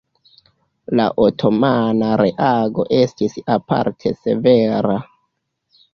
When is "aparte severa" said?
3.59-5.01